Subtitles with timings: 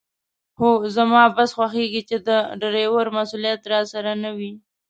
[0.57, 2.29] خو زما بس خوښېږي چې د
[2.61, 4.53] ډریور مسوولیت راسره نه وي.